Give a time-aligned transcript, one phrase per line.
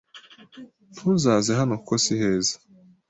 [0.93, 2.53] Ntuzaze hano kuko siheza.